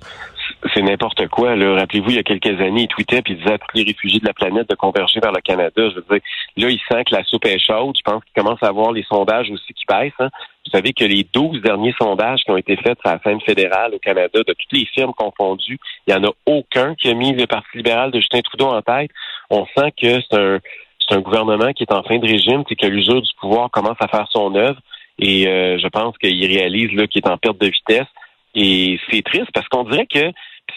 N'importe 0.92 1.26
quoi. 1.28 1.54
Rappelez-vous, 1.54 2.10
il 2.10 2.16
y 2.16 2.18
a 2.18 2.22
quelques 2.22 2.60
années, 2.60 2.82
il 2.82 2.88
tweetait 2.88 3.22
puis 3.22 3.34
il 3.34 3.38
disait 3.38 3.54
à 3.54 3.58
tous 3.58 3.76
les 3.76 3.84
réfugiés 3.84 4.20
de 4.20 4.26
la 4.26 4.34
planète 4.34 4.68
de 4.68 4.74
converger 4.74 5.20
vers 5.20 5.32
le 5.32 5.40
Canada. 5.40 5.72
Je 5.76 5.96
veux 5.96 6.02
dire, 6.02 6.20
là, 6.56 6.70
il 6.70 6.80
sent 6.88 7.04
que 7.04 7.14
la 7.14 7.24
soupe 7.24 7.46
est 7.46 7.58
chaude. 7.58 7.96
Je 7.96 8.02
pense 8.02 8.22
qu'il 8.24 8.42
commence 8.42 8.62
à 8.62 8.68
avoir 8.68 8.92
les 8.92 9.02
sondages 9.04 9.50
aussi 9.50 9.72
qui 9.72 9.84
baissent. 9.88 10.12
Hein. 10.18 10.28
Vous 10.64 10.70
savez 10.70 10.92
que 10.92 11.04
les 11.04 11.26
12 11.32 11.62
derniers 11.62 11.94
sondages 12.00 12.40
qui 12.44 12.50
ont 12.50 12.56
été 12.56 12.76
faits 12.76 12.98
sur 13.00 13.10
la 13.10 13.20
scène 13.24 13.40
fédérale 13.40 13.94
au 13.94 13.98
Canada, 13.98 14.38
de 14.38 14.52
toutes 14.52 14.72
les 14.72 14.86
firmes 14.86 15.14
confondues, 15.14 15.78
il 16.06 16.14
n'y 16.14 16.20
en 16.20 16.28
a 16.28 16.32
aucun 16.46 16.94
qui 16.94 17.08
a 17.08 17.14
mis 17.14 17.32
le 17.32 17.46
Parti 17.46 17.78
libéral 17.78 18.10
de 18.10 18.20
Justin 18.20 18.42
Trudeau 18.42 18.66
en 18.66 18.82
tête. 18.82 19.10
On 19.50 19.66
sent 19.76 19.92
que 20.00 20.20
c'est 20.20 20.38
un, 20.38 20.58
c'est 21.00 21.16
un 21.16 21.20
gouvernement 21.20 21.72
qui 21.72 21.84
est 21.84 21.92
en 21.92 22.02
fin 22.02 22.18
de 22.18 22.26
régime, 22.26 22.64
c'est 22.68 22.76
que 22.76 22.86
l'usure 22.86 23.22
du 23.22 23.30
pouvoir 23.40 23.70
commence 23.70 23.96
à 24.00 24.08
faire 24.08 24.26
son 24.30 24.54
œuvre. 24.54 24.78
Et 25.18 25.46
euh, 25.46 25.78
je 25.78 25.88
pense 25.88 26.16
qu'il 26.18 26.44
réalise 26.46 26.92
là 26.92 27.06
qu'il 27.06 27.22
est 27.24 27.28
en 27.28 27.38
perte 27.38 27.58
de 27.58 27.68
vitesse. 27.68 28.08
Et 28.54 28.98
c'est 29.10 29.22
triste 29.22 29.50
parce 29.54 29.66
qu'on 29.68 29.84
dirait 29.84 30.06
que 30.06 30.30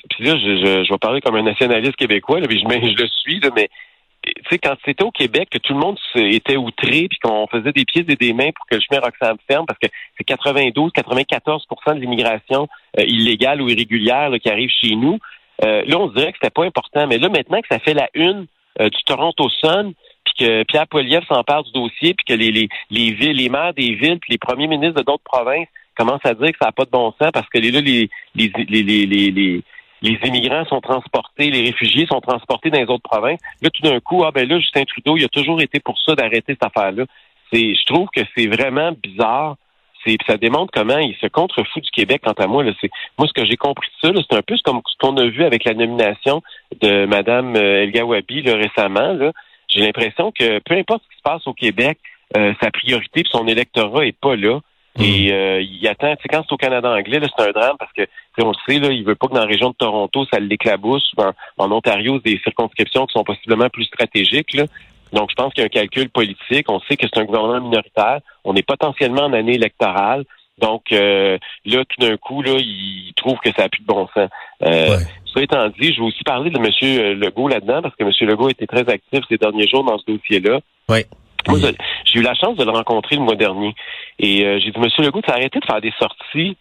puis 0.09 0.25
là, 0.25 0.37
je, 0.37 0.57
je, 0.57 0.83
je, 0.83 0.91
vais 0.91 0.97
parler 0.97 1.21
comme 1.21 1.35
un 1.35 1.43
nationaliste 1.43 1.95
québécois, 1.95 2.39
là, 2.39 2.47
puis 2.47 2.59
je, 2.59 2.65
je 2.69 3.01
le 3.01 3.07
suis, 3.07 3.39
là, 3.39 3.49
mais 3.55 3.69
tu 4.25 4.33
sais, 4.49 4.57
quand 4.57 4.75
c'était 4.83 5.03
au 5.03 5.11
Québec, 5.11 5.49
que 5.51 5.57
tout 5.59 5.73
le 5.73 5.79
monde 5.79 5.97
était 6.15 6.57
outré, 6.57 7.07
puis 7.09 7.19
qu'on 7.21 7.47
faisait 7.47 7.71
des 7.71 7.85
pieds 7.85 8.05
et 8.07 8.15
des 8.15 8.33
mains 8.33 8.51
pour 8.55 8.65
que 8.65 8.75
le 8.75 8.81
chemin 8.81 8.99
Roxham 8.99 9.37
ferme, 9.47 9.65
parce 9.65 9.79
que 9.79 9.87
c'est 10.17 10.23
92, 10.23 10.91
94% 10.91 11.95
de 11.95 11.99
l'immigration 11.99 12.67
euh, 12.99 13.03
illégale 13.03 13.61
ou 13.61 13.69
irrégulière 13.69 14.31
qui 14.41 14.49
arrive 14.49 14.69
chez 14.69 14.95
nous. 14.95 15.19
Euh, 15.63 15.83
là, 15.85 15.99
on 15.99 16.09
se 16.09 16.15
dirait 16.15 16.31
que 16.31 16.37
c'était 16.41 16.53
pas 16.53 16.65
important. 16.65 17.07
Mais 17.07 17.17
là, 17.17 17.29
maintenant 17.29 17.61
que 17.61 17.67
ça 17.69 17.79
fait 17.79 17.93
la 17.93 18.09
une 18.13 18.47
euh, 18.81 18.89
du 18.89 19.03
Toronto 19.05 19.49
Sun, 19.49 19.93
puis 20.25 20.33
que 20.39 20.63
Pierre 20.63 20.87
Poilievre 20.87 21.25
s'empare 21.27 21.63
du 21.63 21.71
dossier, 21.71 22.13
puis 22.13 22.25
que 22.25 22.33
les, 22.33 22.51
les, 22.51 22.67
les 22.89 23.11
villes, 23.11 23.37
les 23.37 23.49
maires 23.49 23.73
des 23.73 23.93
villes, 23.93 24.19
puis 24.19 24.31
les 24.31 24.37
premiers 24.37 24.67
ministres 24.67 24.99
de 24.99 25.05
d'autres 25.05 25.23
provinces 25.23 25.67
commencent 25.95 26.25
à 26.25 26.33
dire 26.33 26.51
que 26.51 26.57
ça 26.59 26.65
n'a 26.65 26.71
pas 26.71 26.85
de 26.85 26.89
bon 26.89 27.13
sens 27.21 27.31
parce 27.31 27.47
que 27.47 27.57
là, 27.57 27.79
les, 27.79 28.09
les, 28.35 28.51
les, 28.67 28.83
les, 28.83 29.31
les 29.31 29.63
les 30.01 30.19
immigrants 30.25 30.65
sont 30.65 30.81
transportés, 30.81 31.49
les 31.49 31.61
réfugiés 31.61 32.05
sont 32.07 32.21
transportés 32.21 32.69
dans 32.69 32.79
les 32.79 32.89
autres 32.89 33.09
provinces. 33.09 33.39
Là, 33.61 33.69
tout 33.69 33.81
d'un 33.81 33.99
coup, 33.99 34.23
ah 34.23 34.31
ben 34.31 34.47
là, 34.47 34.59
Justin 34.59 34.83
Trudeau, 34.83 35.17
il 35.17 35.25
a 35.25 35.29
toujours 35.29 35.61
été 35.61 35.79
pour 35.79 35.99
ça 35.99 36.15
d'arrêter 36.15 36.53
cette 36.53 36.63
affaire-là. 36.63 37.05
C'est, 37.51 37.73
je 37.73 37.85
trouve 37.85 38.07
que 38.13 38.21
c'est 38.35 38.47
vraiment 38.47 38.91
bizarre. 38.91 39.55
C'est, 40.05 40.17
ça 40.27 40.37
démontre 40.37 40.71
comment 40.71 40.99
il 40.99 41.15
se 41.15 41.27
contrefout 41.27 41.81
du 41.81 41.89
Québec. 41.89 42.21
Quant 42.23 42.33
à 42.33 42.47
moi, 42.47 42.63
là, 42.63 42.71
c'est 42.79 42.91
moi 43.17 43.27
ce 43.27 43.33
que 43.33 43.47
j'ai 43.47 43.57
compris 43.57 43.87
de 44.03 44.07
ça, 44.07 44.21
c'est 44.29 44.37
un 44.37 44.41
peu 44.41 44.55
comme 44.63 44.81
ce 44.85 44.97
qu'on 44.99 45.17
a 45.17 45.25
vu 45.25 45.43
avec 45.43 45.63
la 45.63 45.73
nomination 45.73 46.43
de 46.81 47.05
Madame 47.05 47.55
euh, 47.55 47.89
El 47.91 48.03
Wabi 48.03 48.43
là, 48.43 48.55
récemment. 48.55 49.13
Là. 49.13 49.31
J'ai 49.67 49.81
l'impression 49.81 50.31
que 50.31 50.59
peu 50.59 50.75
importe 50.75 51.03
ce 51.03 51.09
qui 51.09 51.17
se 51.17 51.23
passe 51.23 51.47
au 51.47 51.53
Québec, 51.53 51.97
euh, 52.37 52.53
sa 52.61 52.69
priorité 52.69 53.21
et 53.21 53.29
son 53.29 53.47
électorat 53.47 54.05
est 54.05 54.17
pas 54.19 54.35
là. 54.35 54.59
Et 54.99 55.27
mhm. 55.27 55.33
euh, 55.33 55.61
il 55.61 55.87
attend, 55.87 56.15
tu 56.15 56.23
sais, 56.23 56.29
quand 56.29 56.43
c'est 56.47 56.53
au 56.53 56.57
Canada 56.57 56.89
anglais, 56.89 57.19
c'est 57.21 57.43
un 57.43 57.51
drame 57.51 57.75
parce 57.77 57.91
que 57.93 58.03
on 58.41 58.49
le 58.51 58.55
sait, 58.67 58.79
là, 58.79 58.91
il 58.91 59.03
veut 59.03 59.15
pas 59.15 59.27
que 59.27 59.33
dans 59.33 59.41
la 59.41 59.45
région 59.45 59.69
de 59.69 59.75
Toronto, 59.75 60.25
ça 60.31 60.39
l'éclabousse. 60.39 61.11
En, 61.17 61.31
en 61.57 61.71
Ontario, 61.71 62.19
des 62.19 62.39
circonscriptions 62.43 63.05
qui 63.05 63.13
sont 63.13 63.23
possiblement 63.23 63.69
plus 63.69 63.85
stratégiques. 63.85 64.53
Là. 64.53 64.65
Donc, 65.13 65.29
je 65.31 65.35
pense 65.35 65.53
qu'il 65.53 65.61
y 65.61 65.63
a 65.63 65.67
un 65.67 65.69
calcul 65.69 66.09
politique. 66.09 66.69
On 66.69 66.79
sait 66.81 66.97
que 66.97 67.07
c'est 67.07 67.19
un 67.19 67.25
gouvernement 67.25 67.61
minoritaire. 67.61 68.19
On 68.43 68.55
est 68.55 68.65
potentiellement 68.65 69.23
en 69.23 69.33
année 69.33 69.55
électorale. 69.55 70.25
Donc, 70.57 70.83
euh, 70.91 71.37
là, 71.65 71.83
tout 71.85 72.05
d'un 72.05 72.15
coup, 72.17 72.41
là, 72.41 72.53
il 72.57 73.11
trouve 73.15 73.37
que 73.39 73.51
ça 73.51 73.63
n'a 73.63 73.69
plus 73.69 73.81
de 73.81 73.87
bon 73.87 74.07
sens. 74.13 74.29
Euh, 74.63 74.97
Ça 75.33 75.41
étant 75.41 75.67
dit, 75.67 75.93
je 75.93 75.99
vais 75.99 76.07
aussi 76.07 76.23
parler 76.23 76.49
de 76.49 76.57
M. 76.57 77.19
Legault 77.19 77.49
là-dedans, 77.49 77.81
parce 77.81 77.93
que 77.95 78.03
M. 78.03 78.11
Legault 78.29 78.47
a 78.47 78.51
été 78.51 78.65
très 78.65 78.87
actif 78.89 79.21
ces 79.27 79.37
derniers 79.37 79.67
jours 79.67 79.83
dans 79.83 79.97
ce 79.97 80.05
dossier-là. 80.05 80.59
Oui. 80.87 80.99
Moi, 81.47 81.59
j'ai 82.05 82.19
eu 82.19 82.23
la 82.23 82.33
chance 82.33 82.55
de 82.55 82.63
le 82.63 82.71
rencontrer 82.71 83.15
le 83.15 83.21
mois 83.21 83.35
dernier. 83.35 83.75
Et 84.19 84.45
euh, 84.45 84.59
j'ai 84.59 84.71
dit, 84.71 84.79
Monsieur 84.79 85.03
Legault, 85.03 85.21
arrêtez 85.27 85.59
de 85.59 85.65
faire 85.65 85.81
des 85.81 85.93
sorties. 85.99 86.57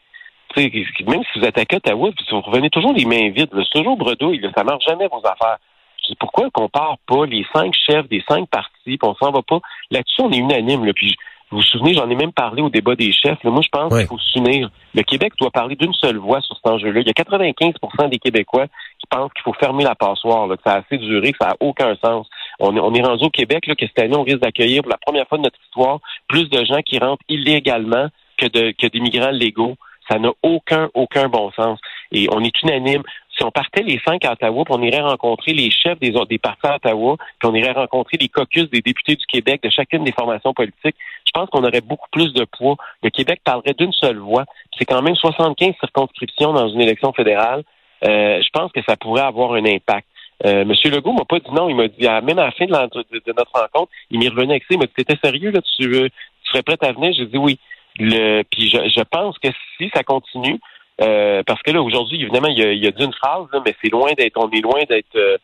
même 0.57 1.23
si 1.33 1.39
vous 1.39 1.47
attaquez 1.47 1.77
Ottawa, 1.77 2.11
vous 2.31 2.41
revenez 2.41 2.71
toujours 2.71 2.93
les 2.93 3.05
mains 3.05 3.31
vides. 3.31 3.51
C'est 3.53 3.79
toujours 3.79 3.97
bredouille. 3.97 4.41
Là, 4.41 4.51
ça 4.57 4.65
marche 4.65 4.85
jamais 4.87 5.09
vos 5.09 5.23
affaires. 5.25 5.59
Je 6.03 6.09
dis, 6.09 6.17
pourquoi 6.21 6.51
qu'on 6.51 6.69
part 6.69 6.99
pas 7.07 7.25
les 7.25 7.47
cinq 7.55 7.73
chefs 7.87 8.09
des 8.09 8.23
cinq 8.29 8.49
partis, 8.51 8.71
puis 8.85 8.99
on 9.03 9.15
s'en 9.15 9.31
va 9.31 9.41
pas? 9.43 9.61
Là-dessus, 9.91 10.21
on 10.21 10.31
est 10.31 10.39
unanime. 10.39 10.85
Là, 10.85 10.93
puis 10.93 11.17
vous 11.51 11.59
vous 11.59 11.67
souvenez, 11.67 11.95
j'en 11.95 12.11
ai 12.11 12.17
même 12.17 12.33
parlé 12.33 12.63
au 12.63 12.69
débat 12.69 12.97
des 12.97 13.13
chefs. 13.13 13.43
moi, 13.45 13.61
je 13.63 13.69
pense 13.69 13.97
qu'il 13.97 14.07
faut 14.07 14.19
s'unir. 14.19 14.71
Le 14.95 15.03
Québec 15.03 15.35
doit 15.39 15.51
parler 15.51 15.77
d'une 15.77 15.95
seule 15.95 16.17
voix 16.17 16.41
sur 16.41 16.57
cet 16.57 16.67
enjeu-là. 16.67 17.01
Il 17.01 17.07
y 17.07 17.11
a 17.11 17.13
95% 17.13 18.09
des 18.09 18.19
Québécois 18.19 18.67
qui 18.99 19.07
pensent 19.09 19.33
qu'il 19.33 19.43
faut 19.43 19.53
fermer 19.53 19.85
la 19.85 19.95
passoire, 19.95 20.49
que 20.49 20.57
ça 20.65 20.75
a 20.75 20.79
assez 20.79 20.99
duré, 20.99 21.33
que 21.33 21.39
ça 21.41 21.51
n'a 21.51 21.57
aucun 21.61 21.95
sens. 22.05 22.27
On 22.61 22.77
on 22.77 22.95
est 22.95 23.03
rendu 23.03 23.25
au 23.25 23.31
Québec 23.31 23.67
là, 23.67 23.75
que 23.75 23.87
cette 23.87 23.99
année, 23.99 24.17
on 24.17 24.23
risque 24.23 24.41
d'accueillir 24.41 24.83
pour 24.83 24.91
la 24.91 24.99
première 24.99 25.27
fois 25.29 25.39
de 25.39 25.45
notre 25.45 25.59
histoire 25.65 26.01
plus 26.29 26.49
de 26.49 26.65
gens 26.65 26.83
qui 26.83 26.99
rentrent 26.99 27.25
illégalement 27.29 28.09
que 28.39 28.47
de 28.47 28.73
que 28.73 28.87
d'immigrants 28.87 29.31
légaux. 29.31 29.77
Ça 30.11 30.19
n'a 30.19 30.31
aucun, 30.43 30.91
aucun 30.93 31.29
bon 31.29 31.51
sens. 31.53 31.81
Et 32.13 32.29
on 32.31 32.41
est 32.43 32.63
unanime. 32.63 33.03
Si 33.37 33.43
on 33.43 33.51
partait 33.51 33.83
les 33.83 33.99
cinq 34.07 34.25
à 34.25 34.33
Ottawa, 34.33 34.65
puis 34.65 34.75
on 34.77 34.83
irait 34.83 35.01
rencontrer 35.01 35.53
les 35.53 35.71
chefs 35.71 35.99
des, 35.99 36.13
des 36.29 36.39
partis 36.39 36.67
à 36.67 36.77
Ottawa, 36.77 37.17
puis 37.39 37.49
on 37.51 37.55
irait 37.55 37.73
rencontrer 37.73 38.19
les 38.19 38.29
caucus 38.29 38.69
des 38.71 38.81
députés 38.81 39.17
du 39.17 39.27
Québec 39.27 39.63
de 39.63 39.71
chacune 39.71 40.05
des 40.05 40.13
formations 40.13 40.53
politiques, 40.53 40.95
je 41.27 41.33
pense 41.33 41.49
qu'on 41.51 41.65
aurait 41.65 41.81
beaucoup 41.81 42.09
plus 42.13 42.33
de 42.33 42.45
poids. 42.45 42.77
Le 43.03 43.11
Québec 43.11 43.41
parlerait 43.43 43.75
d'une 43.75 43.93
seule 43.93 44.19
voix. 44.19 44.45
C'est 44.79 44.85
quand 44.85 45.03
même 45.03 45.17
75 45.17 45.75
circonscriptions 45.81 46.53
dans 46.53 46.69
une 46.69 46.81
élection 46.81 47.13
fédérale. 47.13 47.65
Euh, 48.05 48.41
je 48.43 48.49
pense 48.53 48.71
que 48.73 48.83
ça 48.87 48.97
pourrait 48.97 49.23
avoir 49.23 49.55
un 49.55 49.65
impact. 49.65 50.07
Euh, 50.45 50.65
Monsieur 50.65 50.91
Legault 50.91 51.13
m'a 51.13 51.25
pas 51.25 51.39
dit 51.39 51.51
non. 51.53 51.69
Il 51.69 51.77
m'a 51.77 51.89
dit, 51.89 52.07
même 52.07 52.39
à 52.39 52.47
la 52.47 52.51
fin 52.53 52.67
de, 52.67 52.71
notre 52.71 53.53
rencontre, 53.53 53.91
il 54.11 54.19
m'est 54.19 54.29
revenu 54.29 54.51
avec 54.51 54.63
ça. 54.65 54.69
Il 54.73 54.79
m'a 54.79 54.87
dit, 54.87 54.93
t'étais 54.97 55.19
sérieux, 55.23 55.51
là, 55.51 55.61
tu, 55.77 55.89
veux, 55.89 56.09
tu 56.09 56.51
serais 56.51 56.63
prêt 56.63 56.79
à 56.81 56.93
venir? 56.93 57.13
J'ai 57.17 57.27
dit 57.27 57.39
oui. 57.39 57.59
Le, 57.99 58.43
puis 58.43 58.69
je, 58.69 59.03
pense 59.03 59.39
que 59.39 59.49
si 59.79 59.89
ça 59.95 60.03
continue, 60.03 60.59
euh, 61.01 61.45
parce 61.47 61.63
que 61.63 61.71
là, 61.71 61.81
aujourd'hui, 61.81 62.21
évidemment, 62.23 62.49
il 62.49 62.59
y 62.59 62.63
a, 62.63 62.73
il 62.73 62.83
y 62.83 62.89
a 62.89 62.91
d'une 62.91 63.13
phrase, 63.13 63.47
là, 63.53 63.63
mais 63.65 63.75
c'est 63.83 63.91
loin 63.91 64.13
d'être, 64.15 64.37
on 64.37 64.51
est 64.51 64.61
loin 64.61 64.81
d'être, 64.89 65.17
euh, 65.17 65.37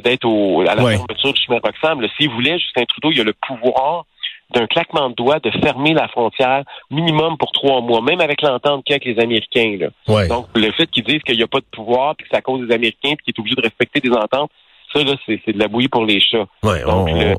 d'être 0.00 0.24
au, 0.26 0.60
à 0.60 0.74
la 0.74 0.82
fermeture 0.82 1.32
du 1.32 1.40
chemin 1.40 1.60
Roxham. 1.62 2.06
S'il 2.18 2.28
voulait, 2.28 2.58
Justin 2.58 2.84
Trudeau, 2.84 3.10
il 3.10 3.20
a 3.20 3.24
le 3.24 3.32
pouvoir 3.32 4.04
d'un 4.52 4.66
claquement 4.66 5.10
de 5.10 5.14
doigts 5.14 5.38
de 5.40 5.50
fermer 5.50 5.94
la 5.94 6.08
frontière 6.08 6.64
minimum 6.90 7.36
pour 7.38 7.52
trois 7.52 7.80
mois, 7.80 8.00
même 8.02 8.20
avec 8.20 8.42
l'entente 8.42 8.84
qu'il 8.84 8.92
y 8.92 8.94
a 8.94 9.00
avec 9.02 9.16
les 9.16 9.22
Américains. 9.22 9.76
Là. 9.80 10.26
Donc, 10.28 10.46
le 10.54 10.70
fait 10.72 10.86
qu'ils 10.86 11.04
disent 11.04 11.22
qu'il 11.22 11.36
n'y 11.36 11.42
a 11.42 11.48
pas 11.48 11.60
de 11.60 11.66
pouvoir, 11.70 12.14
puis 12.16 12.24
que 12.24 12.30
c'est 12.30 12.38
à 12.38 12.42
cause 12.42 12.66
des 12.66 12.74
Américains, 12.74 13.14
puis 13.16 13.24
qu'il 13.24 13.34
est 13.34 13.40
obligé 13.40 13.56
de 13.56 13.62
respecter 13.62 14.00
des 14.00 14.10
ententes, 14.10 14.50
ça, 14.94 15.02
là, 15.02 15.14
c'est, 15.26 15.52
de 15.52 15.58
la 15.58 15.68
bouillie 15.68 15.88
pour 15.88 16.04
les 16.04 16.20
chats. 16.20 16.46
Ouais, 16.62 16.82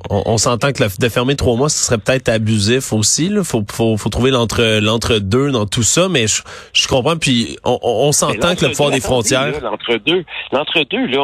on, 0.10 0.38
s'entend 0.38 0.72
que 0.72 0.84
de 1.02 1.10
fermer 1.10 1.36
trois 1.36 1.56
mois, 1.56 1.70
ce 1.70 1.78
serait 1.78 1.98
peut-être 1.98 2.30
abusif 2.30 2.94
aussi. 2.94 3.28
Il 3.28 3.44
faut, 3.44 3.64
faut, 3.72 3.98
faut 3.98 4.10
trouver 4.10 4.32
l'entre, 4.32 4.80
l'entre-deux 4.82 5.52
dans 5.52 5.66
tout 5.66 5.84
ça, 5.84 6.08
mais 6.10 6.28
je, 6.28 6.42
je 6.74 6.88
comprends. 6.88 7.18
Puis 7.18 7.58
on, 7.64 8.12
s'entend 8.12 8.56
que 8.56 8.66
le 8.66 8.72
pouvoir 8.72 8.92
des 8.92 9.02
frontières... 9.02 9.62
L'entre-deux, 9.62 10.26
l'entre-deux, 10.52 11.06
là, 11.08 11.24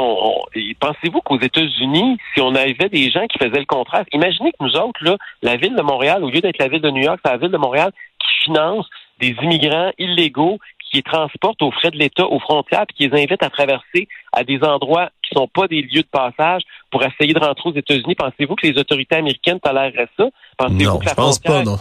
pensez-vous 0.80 1.22
qu'aux 1.22 1.40
États-Unis, 1.40 2.18
si 2.34 2.42
on 2.42 2.56
avait 2.56 2.90
des 2.90 3.10
gens 3.12 3.26
qui 3.28 3.38
faisaient 3.38 3.60
le 3.60 3.66
contraire, 3.66 4.06
imaginez 4.14 4.52
que 4.52 4.64
nous 4.64 4.76
autres, 4.76 5.04
là, 5.04 5.18
la 5.42 5.58
ville 5.58 5.76
de 5.76 5.82
Montréal, 5.82 6.24
au 6.24 6.30
lieu 6.30 6.42
d'être 6.42 6.60
la 6.60 6.68
ville 6.68 6.82
de 6.82 6.90
New 6.90 7.04
York, 7.04 7.20
c'est 7.24 7.32
la 7.32 7.38
ville 7.38 7.52
de 7.52 7.58
Montréal 7.58 7.92
qui 8.20 8.46
finance 8.46 8.88
des 9.20 9.36
immigrants 9.44 9.92
illégaux 9.98 10.58
qui 10.90 10.98
les 10.98 11.04
transportent 11.04 11.62
aux 11.62 11.72
frais 11.72 11.92
de 11.92 11.98
l'État 11.98 12.26
aux 12.26 12.40
frontières 12.40 12.86
puis 12.88 12.98
qui 12.98 13.08
les 13.08 13.24
invitent 13.24 13.44
à 13.44 13.50
traverser 13.50 14.08
à 14.32 14.44
des 14.44 14.64
endroits 14.64 15.10
qui 15.24 15.36
sont 15.36 15.48
pas 15.48 15.68
des 15.68 15.82
lieux 15.82 16.04
de 16.04 16.08
passage 16.12 16.64
pour 16.90 17.04
essayer 17.04 17.34
de 17.34 17.40
rentrer 17.40 17.70
aux 17.70 17.76
États-Unis. 17.76 18.16
Pensez-vous 18.16 18.56
que 18.56 18.68
les 18.68 18.78
autorités 18.78 19.16
américaines 19.16 19.60
toléreraient 19.60 20.10
ça? 20.18 20.30
Pensez-vous 20.58 21.00
que 21.00 21.06
la 21.06 21.16
pense 21.16 21.40
pas, 21.40 21.64
non. 21.64 21.78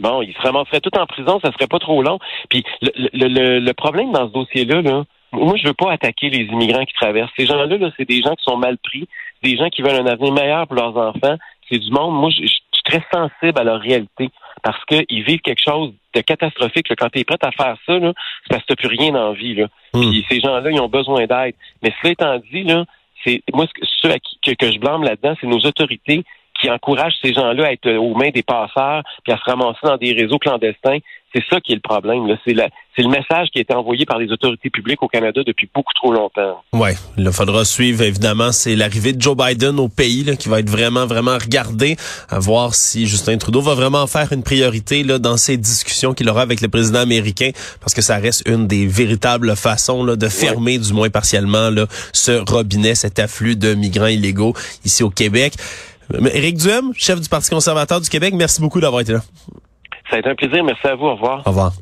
Bon, 0.00 0.20
ils 0.20 0.34
se 0.34 0.40
ramasseraient 0.40 0.80
tout 0.80 0.96
en 0.98 1.06
prison, 1.06 1.38
ça 1.44 1.52
serait 1.52 1.68
pas 1.68 1.78
trop 1.78 2.02
long. 2.02 2.18
Puis 2.48 2.64
le, 2.80 3.28
le, 3.28 3.60
le, 3.60 3.72
problème 3.72 4.10
dans 4.10 4.26
ce 4.26 4.32
dossier-là, 4.32 4.82
là, 4.82 5.04
moi, 5.30 5.54
je 5.56 5.66
veux 5.66 5.74
pas 5.74 5.92
attaquer 5.92 6.28
les 6.28 6.44
immigrants 6.44 6.84
qui 6.84 6.94
traversent. 6.94 7.30
Ces 7.36 7.46
gens-là, 7.46 7.66
-là, 7.66 7.92
c'est 7.96 8.08
des 8.08 8.20
gens 8.20 8.34
qui 8.34 8.42
sont 8.42 8.56
mal 8.56 8.78
pris, 8.78 9.08
des 9.44 9.56
gens 9.56 9.70
qui 9.70 9.80
veulent 9.82 10.00
un 10.00 10.06
avenir 10.06 10.32
meilleur 10.32 10.66
pour 10.66 10.76
leurs 10.76 10.96
enfants. 10.96 11.36
C'est 11.70 11.78
du 11.78 11.90
monde. 11.90 12.14
Moi, 12.14 12.30
je, 12.30 12.42
je 12.42 12.48
suis 12.48 12.62
très 12.84 13.02
sensible 13.12 13.58
à 13.60 13.64
leur 13.64 13.80
réalité 13.80 14.28
parce 14.62 14.82
qu'ils 14.84 15.24
vivent 15.24 15.40
quelque 15.40 15.62
chose 15.62 15.92
de 16.14 16.20
catastrophique. 16.20 16.86
Quand 16.96 17.08
tu 17.08 17.20
es 17.20 17.24
prêt 17.24 17.38
à 17.42 17.50
faire 17.50 17.76
ça, 17.86 17.98
c'est 17.98 18.48
parce 18.48 18.64
que 18.64 18.74
tu 18.74 18.88
plus 18.88 18.98
rien 18.98 19.14
en 19.14 19.32
vie. 19.32 19.54
Là. 19.54 19.66
Hmm. 19.94 20.10
Puis 20.10 20.26
ces 20.28 20.40
gens-là, 20.40 20.70
ils 20.70 20.80
ont 20.80 20.88
besoin 20.88 21.26
d'aide. 21.26 21.54
Mais 21.82 21.92
cela 22.00 22.12
étant 22.12 22.38
dit, 22.52 22.64
là, 22.64 22.84
c'est 23.24 23.42
moi 23.52 23.66
ceux 24.00 24.10
à 24.10 24.18
qui, 24.18 24.38
que, 24.44 24.52
que 24.52 24.72
je 24.72 24.78
blâme 24.78 25.02
là-dedans, 25.02 25.34
c'est 25.40 25.46
nos 25.46 25.60
autorités 25.60 26.24
qui 26.60 26.70
encouragent 26.70 27.16
ces 27.22 27.32
gens-là 27.32 27.66
à 27.66 27.72
être 27.72 27.90
aux 27.90 28.14
mains 28.14 28.30
des 28.30 28.42
passeurs 28.42 29.02
puis 29.24 29.32
à 29.32 29.38
se 29.38 29.44
ramasser 29.44 29.80
dans 29.82 29.96
des 29.96 30.12
réseaux 30.12 30.38
clandestins 30.38 30.98
c'est 31.34 31.42
ça 31.48 31.60
qui 31.60 31.72
est 31.72 31.76
le 31.76 31.80
problème. 31.80 32.24
C'est, 32.44 32.52
le 32.52 33.08
message 33.08 33.48
qui 33.52 33.58
a 33.58 33.62
été 33.62 33.74
envoyé 33.74 34.04
par 34.04 34.18
les 34.18 34.30
autorités 34.30 34.70
publiques 34.70 35.02
au 35.02 35.08
Canada 35.08 35.42
depuis 35.46 35.68
beaucoup 35.74 35.92
trop 35.94 36.12
longtemps. 36.12 36.62
Oui, 36.72 36.90
il 37.16 37.30
faudra 37.32 37.64
suivre, 37.64 38.02
évidemment, 38.02 38.52
c'est 38.52 38.76
l'arrivée 38.76 39.12
de 39.12 39.20
Joe 39.20 39.36
Biden 39.36 39.80
au 39.80 39.88
pays 39.88 40.24
qui 40.36 40.48
va 40.48 40.60
être 40.60 40.68
vraiment, 40.68 41.06
vraiment 41.06 41.38
regardé, 41.38 41.96
à 42.28 42.38
voir 42.38 42.74
si 42.74 43.06
Justin 43.06 43.38
Trudeau 43.38 43.62
va 43.62 43.74
vraiment 43.74 44.06
faire 44.06 44.32
une 44.32 44.42
priorité 44.42 45.04
là, 45.04 45.18
dans 45.18 45.36
ses 45.36 45.56
discussions 45.56 46.12
qu'il 46.12 46.28
aura 46.28 46.42
avec 46.42 46.60
le 46.60 46.68
président 46.68 47.00
américain, 47.00 47.50
parce 47.80 47.94
que 47.94 48.02
ça 48.02 48.16
reste 48.16 48.46
une 48.46 48.66
des 48.66 48.86
véritables 48.86 49.56
façons 49.56 50.04
là, 50.04 50.16
de 50.16 50.28
fermer, 50.28 50.78
du 50.78 50.92
moins 50.92 51.10
partiellement, 51.10 51.70
là, 51.70 51.86
ce 52.12 52.32
robinet, 52.50 52.94
cet 52.94 53.18
afflux 53.18 53.56
de 53.56 53.74
migrants 53.74 54.06
illégaux 54.06 54.54
ici 54.84 55.02
au 55.02 55.10
Québec. 55.10 55.54
Éric 56.12 56.58
Duhem, 56.58 56.92
chef 56.94 57.20
du 57.20 57.28
Parti 57.28 57.48
conservateur 57.48 58.00
du 58.00 58.08
Québec, 58.08 58.34
merci 58.36 58.60
beaucoup 58.60 58.80
d'avoir 58.80 59.00
été 59.00 59.12
là. 59.12 59.22
Ça 60.12 60.18
un 60.28 60.34
plaisir. 60.34 60.62
Merci 60.62 60.86
à 60.86 60.94
vous. 60.94 61.06
Au 61.06 61.14
revoir. 61.14 61.42
Au 61.46 61.50
revoir. 61.50 61.72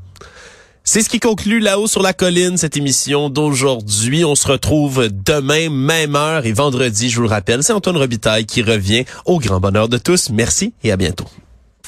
C'est 0.84 1.02
ce 1.02 1.08
qui 1.08 1.20
conclut 1.20 1.60
là-haut 1.60 1.86
sur 1.86 2.02
la 2.02 2.12
colline, 2.12 2.56
cette 2.56 2.76
émission 2.76 3.28
d'aujourd'hui. 3.28 4.24
On 4.24 4.34
se 4.34 4.46
retrouve 4.46 5.08
demain, 5.10 5.68
même 5.68 6.16
heure 6.16 6.46
et 6.46 6.52
vendredi, 6.52 7.10
je 7.10 7.16
vous 7.16 7.22
le 7.22 7.28
rappelle. 7.28 7.62
C'est 7.62 7.72
Antoine 7.72 7.96
Robitaille 7.96 8.46
qui 8.46 8.62
revient 8.62 9.04
au 9.26 9.38
grand 9.38 9.60
bonheur 9.60 9.88
de 9.88 9.98
tous. 9.98 10.30
Merci 10.30 10.72
et 10.82 10.90
à 10.90 10.96
bientôt. 10.96 11.26